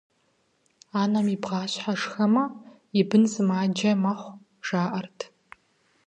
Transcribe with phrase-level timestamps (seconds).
[1.01, 2.43] Анэм и бгъащхьэр шхэмэ,
[2.99, 5.17] и бын сымаджэ мэхъу, жаӏэрт.